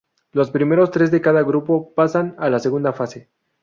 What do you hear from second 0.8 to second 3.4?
tres de cada grupo pasan a la segunda fase.